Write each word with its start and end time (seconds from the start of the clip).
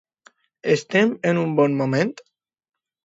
Estem 0.75 1.13
en 1.33 1.41
un 1.43 1.53
bon 1.63 1.77
moment? 1.83 2.17